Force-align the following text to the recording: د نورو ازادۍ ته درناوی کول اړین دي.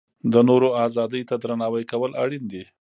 د 0.33 0.35
نورو 0.49 0.69
ازادۍ 0.85 1.21
ته 1.29 1.35
درناوی 1.41 1.83
کول 1.91 2.11
اړین 2.23 2.43
دي. 2.51 2.63